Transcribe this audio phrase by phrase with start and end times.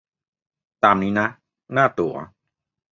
[0.83, 1.27] ตามนี้นะ
[1.73, 2.15] หน้าตั๋ว